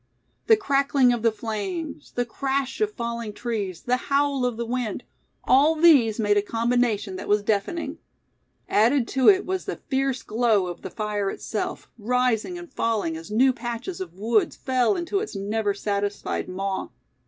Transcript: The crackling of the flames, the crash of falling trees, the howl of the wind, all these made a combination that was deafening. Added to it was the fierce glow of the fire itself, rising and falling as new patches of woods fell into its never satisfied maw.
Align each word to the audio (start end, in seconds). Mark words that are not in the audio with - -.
The 0.47 0.57
crackling 0.57 1.13
of 1.13 1.21
the 1.21 1.31
flames, 1.31 2.13
the 2.13 2.25
crash 2.25 2.81
of 2.81 2.91
falling 2.91 3.33
trees, 3.33 3.83
the 3.83 3.97
howl 4.09 4.45
of 4.47 4.57
the 4.57 4.65
wind, 4.65 5.03
all 5.43 5.75
these 5.75 6.19
made 6.19 6.37
a 6.37 6.41
combination 6.41 7.17
that 7.17 7.27
was 7.27 7.43
deafening. 7.43 7.99
Added 8.67 9.07
to 9.09 9.29
it 9.29 9.45
was 9.45 9.65
the 9.65 9.75
fierce 9.89 10.23
glow 10.23 10.65
of 10.65 10.81
the 10.81 10.89
fire 10.89 11.29
itself, 11.29 11.87
rising 11.99 12.57
and 12.57 12.73
falling 12.73 13.15
as 13.15 13.29
new 13.29 13.53
patches 13.53 14.01
of 14.01 14.15
woods 14.15 14.55
fell 14.55 14.95
into 14.95 15.19
its 15.19 15.35
never 15.35 15.75
satisfied 15.75 16.49
maw. 16.49 16.87